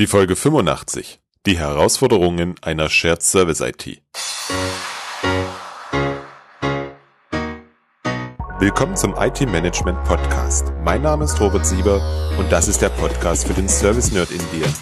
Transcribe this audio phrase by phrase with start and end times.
[0.00, 1.18] Die Folge 85.
[1.44, 4.00] Die Herausforderungen einer Shared Service IT.
[8.60, 10.72] Willkommen zum IT Management Podcast.
[10.84, 12.00] Mein Name ist Robert Sieber
[12.38, 14.72] und das ist der Podcast für den Service Nerd in dir.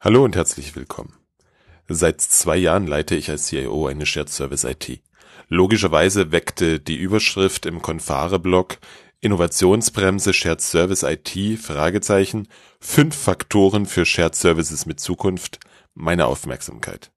[0.00, 1.12] Hallo und herzlich willkommen.
[1.88, 5.02] Seit zwei Jahren leite ich als CIO eine Shared Service IT.
[5.48, 8.78] Logischerweise weckte die Überschrift im Confare-Blog
[9.22, 12.48] Innovationsbremse Shared Service IT Fragezeichen
[12.80, 15.60] Fünf Faktoren für Shared Services mit Zukunft
[15.94, 17.12] meine Aufmerksamkeit.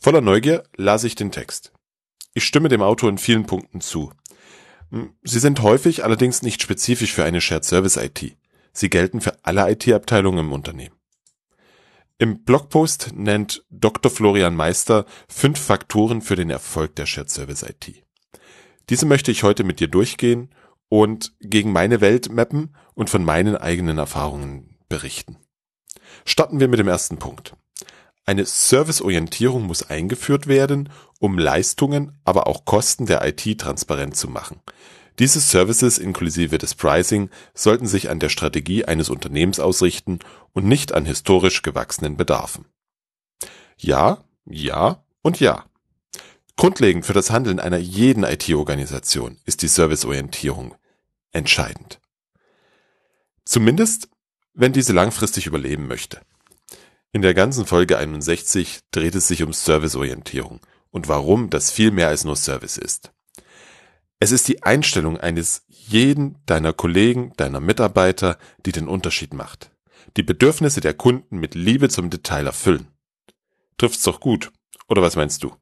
[0.00, 1.72] Voller Neugier las ich den Text.
[2.34, 4.12] Ich stimme dem Autor in vielen Punkten zu.
[4.90, 8.36] Hm, sie sind häufig allerdings nicht spezifisch für eine Shared Service IT.
[8.72, 10.96] Sie gelten für alle IT-Abteilungen im Unternehmen.
[12.18, 14.10] Im Blogpost nennt Dr.
[14.10, 18.02] Florian Meister fünf Faktoren für den Erfolg der Shared Service IT.
[18.88, 20.50] Diese möchte ich heute mit dir durchgehen
[20.88, 25.36] und gegen meine Welt mappen und von meinen eigenen Erfahrungen berichten.
[26.24, 27.54] Starten wir mit dem ersten Punkt.
[28.24, 34.60] Eine Serviceorientierung muss eingeführt werden, um Leistungen, aber auch Kosten der IT transparent zu machen.
[35.18, 40.20] Diese Services inklusive des Pricing sollten sich an der Strategie eines Unternehmens ausrichten
[40.52, 42.66] und nicht an historisch gewachsenen Bedarfen.
[43.78, 45.64] Ja, ja und ja.
[46.56, 50.74] Grundlegend für das Handeln einer jeden IT-Organisation ist die Serviceorientierung
[51.32, 52.00] entscheidend.
[53.44, 54.08] Zumindest,
[54.54, 56.20] wenn diese langfristig überleben möchte.
[57.12, 62.08] In der ganzen Folge 61 dreht es sich um Serviceorientierung und warum das viel mehr
[62.08, 63.12] als nur Service ist.
[64.20, 69.70] Es ist die Einstellung eines jeden deiner Kollegen, deiner Mitarbeiter, die den Unterschied macht.
[70.16, 72.88] Die Bedürfnisse der Kunden mit Liebe zum Detail erfüllen.
[73.76, 74.50] Trifft's doch gut,
[74.88, 75.54] oder was meinst du?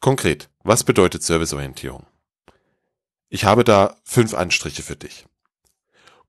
[0.00, 2.06] Konkret, was bedeutet Serviceorientierung?
[3.30, 5.24] Ich habe da fünf Anstriche für dich.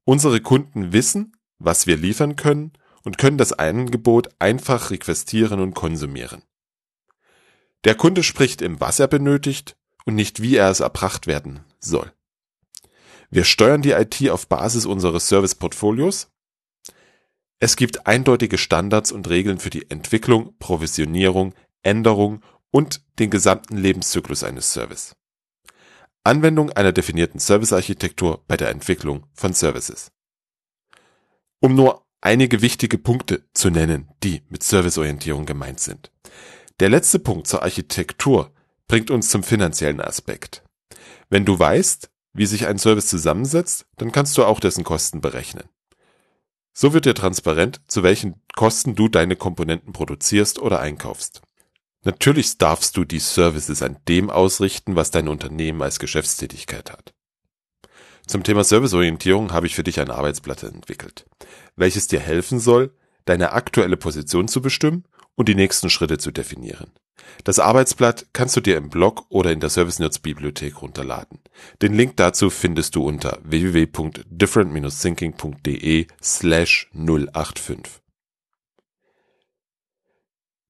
[0.03, 6.43] Unsere Kunden wissen, was wir liefern können und können das Angebot einfach requestieren und konsumieren.
[7.85, 12.13] Der Kunde spricht im, was er benötigt und nicht wie er es erbracht werden soll.
[13.31, 16.29] Wir steuern die IT auf Basis unseres Serviceportfolios.
[17.59, 24.43] Es gibt eindeutige Standards und Regeln für die Entwicklung, Provisionierung, Änderung und den gesamten Lebenszyklus
[24.43, 25.15] eines Service.
[26.23, 30.11] Anwendung einer definierten Servicearchitektur bei der Entwicklung von Services.
[31.59, 36.11] Um nur einige wichtige Punkte zu nennen, die mit Serviceorientierung gemeint sind.
[36.79, 38.53] Der letzte Punkt zur Architektur
[38.87, 40.63] bringt uns zum finanziellen Aspekt.
[41.29, 45.63] Wenn du weißt, wie sich ein Service zusammensetzt, dann kannst du auch dessen Kosten berechnen.
[46.73, 51.41] So wird dir transparent, zu welchen Kosten du deine Komponenten produzierst oder einkaufst.
[52.03, 57.13] Natürlich darfst du die Services an dem ausrichten, was dein Unternehmen als Geschäftstätigkeit hat.
[58.25, 61.25] Zum Thema Serviceorientierung habe ich für dich ein Arbeitsblatt entwickelt,
[61.75, 62.95] welches dir helfen soll,
[63.25, 65.03] deine aktuelle Position zu bestimmen
[65.35, 66.91] und die nächsten Schritte zu definieren.
[67.43, 71.39] Das Arbeitsblatt kannst du dir im Blog oder in der Service Nerds Bibliothek runterladen.
[71.81, 78.01] Den Link dazu findest du unter www.different-thinking.de slash 085.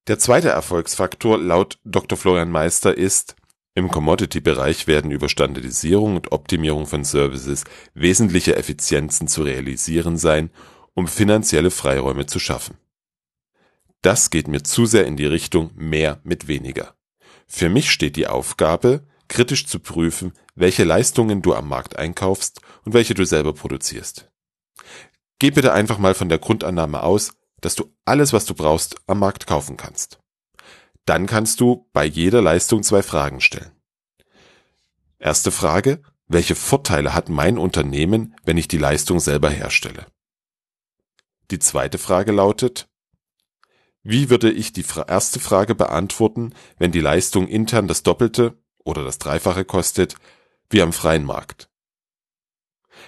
[0.08, 2.18] Der zweite Erfolgsfaktor laut Dr.
[2.18, 3.36] Florian Meister ist,
[3.74, 7.64] im Commodity-Bereich werden über Standardisierung und Optimierung von Services
[7.94, 10.50] wesentliche Effizienzen zu realisieren sein,
[10.94, 12.76] um finanzielle Freiräume zu schaffen.
[14.02, 16.96] Das geht mir zu sehr in die Richtung mehr mit weniger.
[17.46, 22.92] Für mich steht die Aufgabe, kritisch zu prüfen, welche Leistungen du am Markt einkaufst und
[22.92, 24.30] welche du selber produzierst.
[25.38, 29.20] Geh bitte einfach mal von der Grundannahme aus, dass du alles, was du brauchst, am
[29.20, 30.20] Markt kaufen kannst.
[31.06, 33.72] Dann kannst du bei jeder Leistung zwei Fragen stellen.
[35.18, 40.06] Erste Frage, welche Vorteile hat mein Unternehmen, wenn ich die Leistung selber herstelle?
[41.50, 42.88] Die zweite Frage lautet,
[44.02, 49.18] wie würde ich die erste Frage beantworten, wenn die Leistung intern das Doppelte oder das
[49.18, 50.16] Dreifache kostet,
[50.70, 51.70] wie am freien Markt?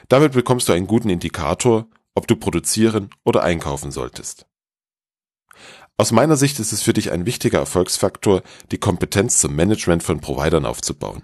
[0.09, 4.47] Damit bekommst du einen guten Indikator, ob du produzieren oder einkaufen solltest.
[5.97, 8.42] Aus meiner Sicht ist es für dich ein wichtiger Erfolgsfaktor,
[8.72, 11.22] die Kompetenz zum Management von Providern aufzubauen.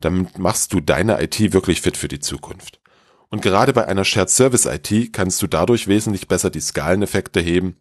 [0.00, 2.80] Damit machst du deine IT wirklich fit für die Zukunft.
[3.28, 7.80] Und gerade bei einer Shared Service IT kannst du dadurch wesentlich besser die Skaleneffekte heben,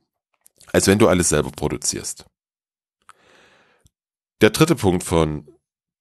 [0.74, 2.26] als wenn du alles selber produzierst.
[4.42, 5.48] Der dritte Punkt von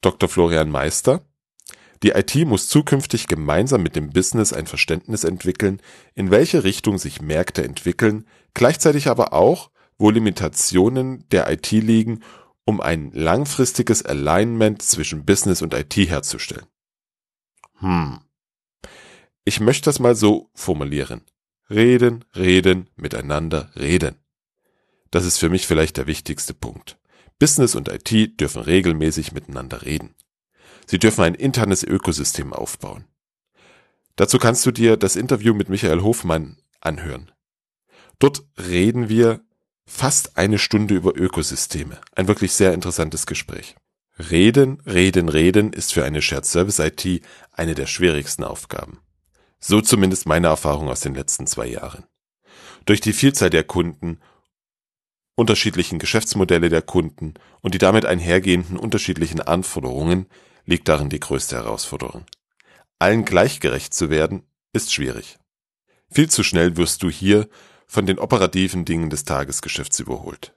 [0.01, 0.29] Dr.
[0.29, 1.23] Florian Meister
[2.03, 5.81] die IT muss zukünftig gemeinsam mit dem Business ein Verständnis entwickeln,
[6.15, 12.21] in welche Richtung sich Märkte entwickeln, gleichzeitig aber auch, wo Limitationen der IT liegen,
[12.65, 16.67] um ein langfristiges Alignment zwischen Business und IT herzustellen.
[17.79, 18.21] Hm.
[19.45, 21.23] Ich möchte das mal so formulieren.
[21.69, 24.17] Reden, reden, miteinander reden.
[25.11, 26.99] Das ist für mich vielleicht der wichtigste Punkt.
[27.39, 30.15] Business und IT dürfen regelmäßig miteinander reden.
[30.87, 33.05] Sie dürfen ein internes Ökosystem aufbauen.
[34.17, 37.33] Dazu kannst du dir das Interview mit Michael Hofmann anhören.
[38.19, 39.41] Dort reden wir
[39.87, 42.01] fast eine Stunde über Ökosysteme.
[42.15, 43.77] Ein wirklich sehr interessantes Gespräch.
[44.19, 49.01] Reden, reden, reden ist für eine Shared Service IT eine der schwierigsten Aufgaben.
[49.59, 52.05] So zumindest meine Erfahrung aus den letzten zwei Jahren.
[52.87, 54.21] Durch die Vielzahl der Kunden,
[55.35, 60.27] unterschiedlichen Geschäftsmodelle der Kunden und die damit einhergehenden unterschiedlichen Anforderungen
[60.65, 62.25] liegt darin die größte Herausforderung.
[62.99, 65.39] Allen gleichgerecht zu werden, ist schwierig.
[66.11, 67.49] Viel zu schnell wirst du hier
[67.87, 70.55] von den operativen Dingen des Tagesgeschäfts überholt.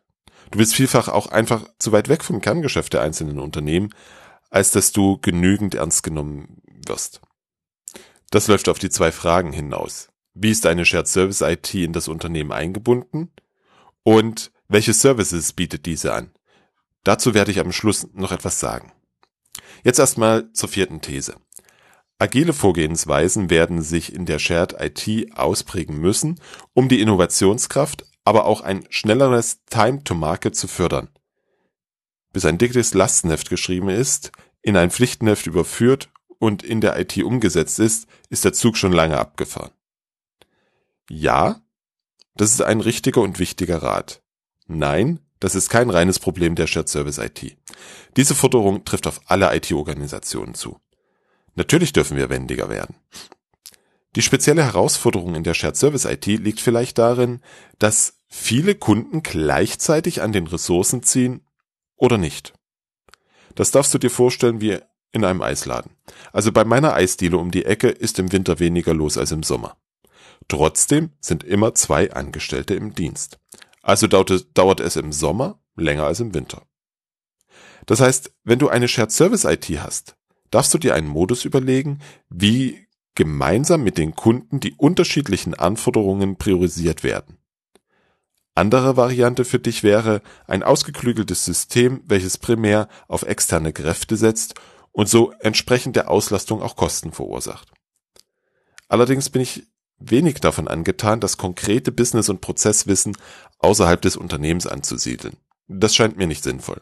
[0.51, 3.93] Du bist vielfach auch einfach zu weit weg vom Kerngeschäft der einzelnen Unternehmen,
[4.49, 7.21] als dass du genügend ernst genommen wirst.
[8.31, 10.09] Das läuft auf die zwei Fragen hinaus.
[10.33, 13.31] Wie ist eine Shared Service IT in das Unternehmen eingebunden?
[14.03, 16.31] Und welche Services bietet diese an?
[17.03, 18.91] Dazu werde ich am Schluss noch etwas sagen.
[19.83, 21.35] Jetzt erstmal zur vierten These.
[22.19, 26.39] Agile Vorgehensweisen werden sich in der Shared IT ausprägen müssen,
[26.73, 31.09] um die Innovationskraft, aber auch ein schnelleres Time to Market zu fördern.
[32.33, 34.31] Bis ein dickes Lastenheft geschrieben ist,
[34.61, 39.17] in ein Pflichtenheft überführt und in der IT umgesetzt ist, ist der Zug schon lange
[39.17, 39.71] abgefahren.
[41.09, 41.61] Ja,
[42.35, 44.21] das ist ein richtiger und wichtiger Rat.
[44.67, 47.57] Nein, das ist kein reines Problem der Shared Service IT.
[48.15, 50.79] Diese Forderung trifft auf alle IT-Organisationen zu.
[51.55, 52.95] Natürlich dürfen wir wendiger werden.
[54.15, 57.41] Die spezielle Herausforderung in der Shared Service IT liegt vielleicht darin,
[57.77, 61.41] dass viele Kunden gleichzeitig an den Ressourcen ziehen
[61.95, 62.53] oder nicht.
[63.55, 64.79] Das darfst du dir vorstellen wie
[65.11, 65.91] in einem Eisladen.
[66.31, 69.77] Also bei meiner Eisdiele um die Ecke ist im Winter weniger los als im Sommer.
[70.47, 73.39] Trotzdem sind immer zwei Angestellte im Dienst.
[73.87, 76.63] Also dauert es im Sommer länger als im Winter.
[77.85, 80.17] Das heißt, wenn du eine Shared Service IT hast,
[80.51, 81.99] darfst du dir einen Modus überlegen,
[82.29, 82.85] wie
[83.15, 87.37] gemeinsam mit den Kunden die unterschiedlichen Anforderungen priorisiert werden.
[88.55, 94.55] Andere Variante für dich wäre ein ausgeklügeltes System, welches primär auf externe Kräfte setzt
[94.91, 97.71] und so entsprechend der Auslastung auch Kosten verursacht.
[98.89, 99.65] Allerdings bin ich
[99.99, 103.17] wenig davon angetan, das konkrete Business- und Prozesswissen
[103.59, 105.37] außerhalb des Unternehmens anzusiedeln.
[105.67, 106.81] Das scheint mir nicht sinnvoll.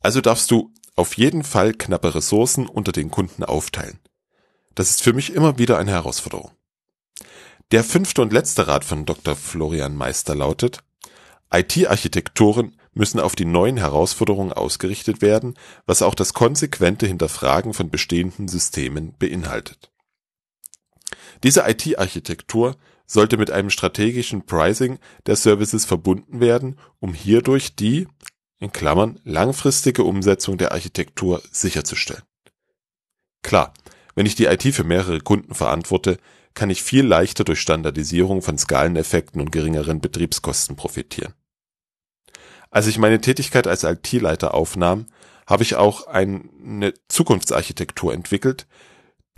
[0.00, 3.98] Also darfst du auf jeden Fall knappe Ressourcen unter den Kunden aufteilen.
[4.74, 6.50] Das ist für mich immer wieder eine Herausforderung.
[7.70, 9.36] Der fünfte und letzte Rat von Dr.
[9.36, 10.82] Florian Meister lautet,
[11.50, 15.54] IT-Architekturen müssen auf die neuen Herausforderungen ausgerichtet werden,
[15.86, 19.91] was auch das konsequente Hinterfragen von bestehenden Systemen beinhaltet.
[21.42, 28.08] Diese IT-Architektur sollte mit einem strategischen Pricing der Services verbunden werden, um hierdurch die
[28.58, 32.22] in Klammern langfristige Umsetzung der Architektur sicherzustellen.
[33.42, 33.74] Klar,
[34.14, 36.16] wenn ich die IT für mehrere Kunden verantworte,
[36.54, 41.34] kann ich viel leichter durch Standardisierung von Skaleneffekten und geringeren Betriebskosten profitieren.
[42.70, 45.06] Als ich meine Tätigkeit als IT-Leiter aufnahm,
[45.46, 48.66] habe ich auch eine Zukunftsarchitektur entwickelt,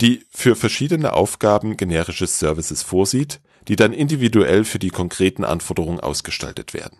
[0.01, 6.73] die für verschiedene Aufgaben generische Services vorsieht, die dann individuell für die konkreten Anforderungen ausgestaltet
[6.73, 6.99] werden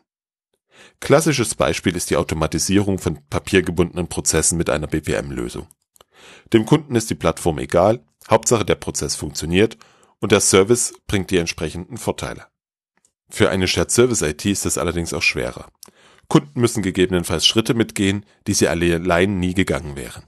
[0.99, 5.67] Klassisches Beispiel ist die Automatisierung von papiergebundenen Prozessen mit einer BPM-Lösung.
[6.53, 9.77] Dem Kunden ist die Plattform egal, Hauptsache der Prozess funktioniert
[10.19, 12.47] und der Service bringt die entsprechenden Vorteile.
[13.29, 15.67] Für eine Shared Service IT ist es allerdings auch schwerer.
[16.27, 20.23] Kunden müssen gegebenenfalls Schritte mitgehen, die sie allein nie gegangen wären.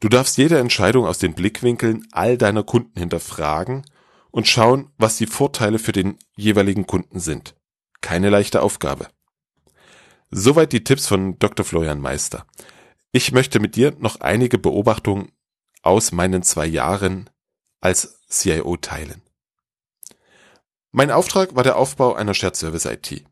[0.00, 3.84] Du darfst jede Entscheidung aus den Blickwinkeln all deiner Kunden hinterfragen
[4.30, 7.56] und schauen, was die Vorteile für den jeweiligen Kunden sind.
[8.00, 9.08] Keine leichte Aufgabe.
[10.30, 11.64] Soweit die Tipps von Dr.
[11.64, 12.46] Florian Meister.
[13.10, 15.32] Ich möchte mit dir noch einige Beobachtungen
[15.82, 17.30] aus meinen zwei Jahren
[17.80, 19.22] als CIO teilen.
[20.92, 23.24] Mein Auftrag war der Aufbau einer Shared Service IT.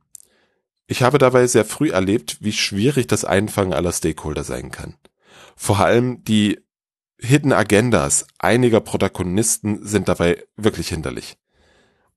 [0.89, 4.97] Ich habe dabei sehr früh erlebt, wie schwierig das Einfangen aller Stakeholder sein kann.
[5.57, 6.61] Vor allem die
[7.19, 11.39] Hidden Agendas einiger Protagonisten sind dabei wirklich hinderlich.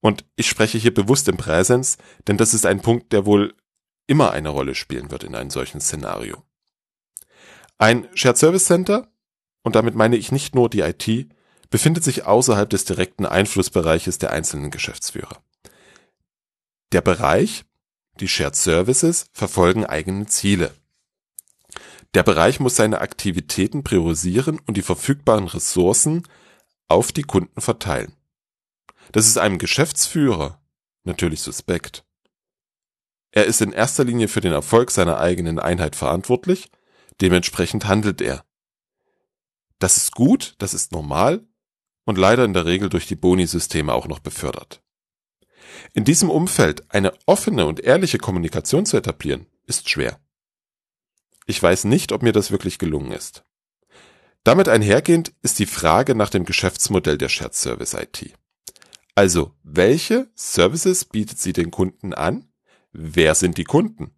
[0.02, 1.98] Und ich spreche hier bewusst im Präsens,
[2.28, 3.56] denn das ist ein Punkt, der wohl
[4.08, 6.44] immer eine Rolle spielen wird in einem solchen Szenario.
[7.78, 9.08] Ein Shared Service Center,
[9.64, 11.30] und damit meine ich nicht nur die IT,
[11.70, 15.38] befindet sich außerhalb des direkten Einflussbereiches der einzelnen Geschäftsführer.
[16.92, 17.66] Der Bereich,
[18.20, 20.74] die Shared Services, verfolgen eigene Ziele.
[22.16, 26.28] Der Bereich muss seine Aktivitäten priorisieren und die verfügbaren Ressourcen
[26.88, 28.16] auf die Kunden verteilen.
[29.12, 30.62] Das ist einem Geschäftsführer
[31.04, 32.04] natürlich suspekt.
[33.32, 36.72] Er ist in erster Linie für den Erfolg seiner eigenen Einheit verantwortlich,
[37.22, 38.44] dementsprechend handelt er.
[39.78, 41.48] Das ist gut, das ist normal
[42.06, 44.82] und leider in der Regel durch die Boni-Systeme auch noch befördert.
[45.94, 50.20] In diesem Umfeld eine offene und ehrliche Kommunikation zu etablieren, ist schwer.
[51.50, 53.44] Ich weiß nicht, ob mir das wirklich gelungen ist.
[54.44, 58.36] Damit einhergehend ist die Frage nach dem Geschäftsmodell der Shared Service IT.
[59.16, 62.54] Also, welche Services bietet sie den Kunden an?
[62.92, 64.12] Wer sind die Kunden?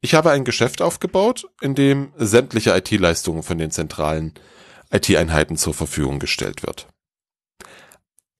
[0.00, 4.32] Ich habe ein Geschäft aufgebaut, in dem sämtliche IT-Leistungen von den zentralen
[4.90, 6.88] IT-Einheiten zur Verfügung gestellt wird.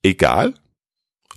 [0.03, 0.55] Egal,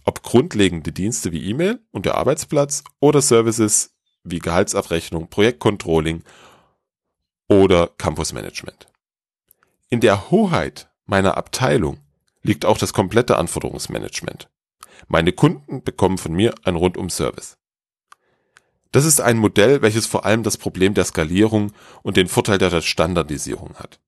[0.05, 6.23] ob grundlegende Dienste wie E-Mail und der Arbeitsplatz oder Services wie Gehaltsabrechnung, Projektcontrolling
[7.47, 8.87] oder Campusmanagement.
[9.89, 11.99] In der Hoheit meiner Abteilung
[12.43, 14.49] liegt auch das komplette Anforderungsmanagement.
[15.07, 17.57] Meine Kunden bekommen von mir ein Rundum-Service.
[18.91, 22.81] Das ist ein Modell, welches vor allem das Problem der Skalierung und den Vorteil der
[22.81, 23.99] Standardisierung hat.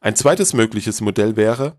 [0.00, 1.76] Ein zweites mögliches Modell wäre,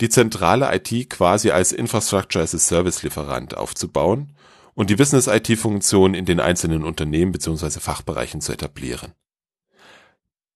[0.00, 4.35] die zentrale IT quasi als Infrastructure as a Service Lieferant aufzubauen
[4.76, 7.80] und die Business IT Funktion in den einzelnen Unternehmen bzw.
[7.80, 9.14] Fachbereichen zu etablieren.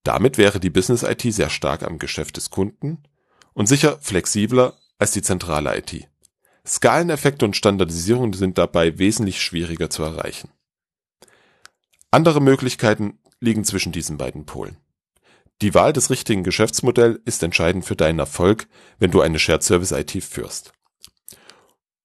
[0.04, 3.02] Damit wäre die Business IT sehr stark am Geschäft des Kunden
[3.54, 6.06] und sicher flexibler als die zentrale IT.
[6.66, 10.50] Skaleneffekte und Standardisierung sind dabei wesentlich schwieriger zu erreichen.
[12.10, 14.76] Andere Möglichkeiten liegen zwischen diesen beiden Polen.
[15.62, 19.92] Die Wahl des richtigen Geschäftsmodells ist entscheidend für deinen Erfolg, wenn du eine Shared Service
[19.92, 20.72] IT führst.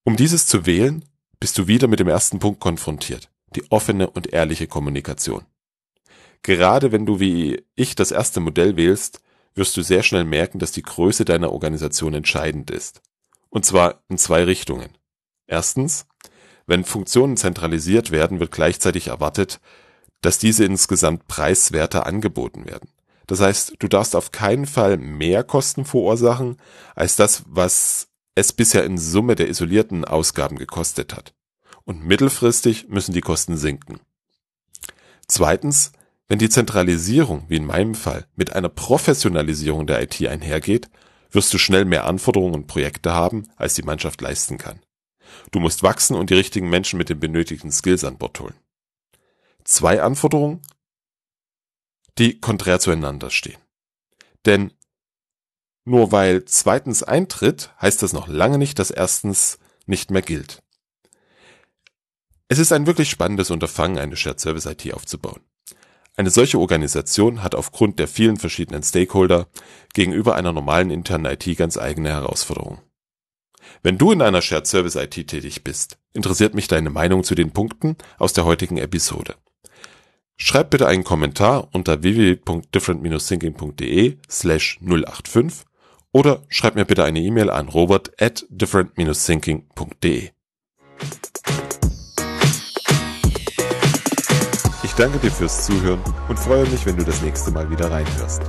[0.03, 1.03] Um dieses zu wählen,
[1.39, 5.45] bist du wieder mit dem ersten Punkt konfrontiert, die offene und ehrliche Kommunikation.
[6.41, 9.21] Gerade wenn du wie ich das erste Modell wählst,
[9.55, 13.01] wirst du sehr schnell merken, dass die Größe deiner Organisation entscheidend ist.
[13.49, 14.89] Und zwar in zwei Richtungen.
[15.47, 16.05] Erstens,
[16.67, 19.59] wenn Funktionen zentralisiert werden, wird gleichzeitig erwartet,
[20.21, 22.89] dass diese insgesamt preiswerter angeboten werden.
[23.27, 26.57] Das heißt, du darfst auf keinen Fall mehr Kosten verursachen
[26.95, 31.33] als das, was es bisher in Summe der isolierten Ausgaben gekostet hat.
[31.85, 33.99] Und mittelfristig müssen die Kosten sinken.
[35.27, 35.93] Zweitens,
[36.27, 40.89] wenn die Zentralisierung, wie in meinem Fall, mit einer Professionalisierung der IT einhergeht,
[41.31, 44.79] wirst du schnell mehr Anforderungen und Projekte haben, als die Mannschaft leisten kann.
[45.51, 48.55] Du musst wachsen und die richtigen Menschen mit den benötigten Skills an Bord holen.
[49.63, 50.61] Zwei Anforderungen,
[52.17, 53.57] die konträr zueinander stehen.
[54.45, 54.71] Denn
[55.85, 60.61] nur weil zweitens eintritt, heißt das noch lange nicht, dass erstens nicht mehr gilt.
[62.47, 65.41] Es ist ein wirklich spannendes Unterfangen, eine Shared Service IT aufzubauen.
[66.17, 69.47] Eine solche Organisation hat aufgrund der vielen verschiedenen Stakeholder
[69.93, 72.79] gegenüber einer normalen internen IT ganz eigene Herausforderungen.
[73.83, 77.51] Wenn du in einer Shared Service IT tätig bist, interessiert mich deine Meinung zu den
[77.51, 79.35] Punkten aus der heutigen Episode.
[80.37, 85.65] Schreib bitte einen Kommentar unter www.different-thinking.de slash 085
[86.15, 90.29] oder schreib mir bitte eine E-Mail an robert at different-thinking.de.
[94.83, 98.43] Ich danke dir fürs Zuhören und freue mich, wenn du das nächste Mal wieder reinhörst.